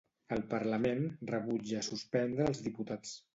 El 0.35 0.39
parlament 0.53 1.05
rebutja 1.33 1.83
suspendre 1.89 2.49
els 2.53 2.65
diputats. 2.71 3.15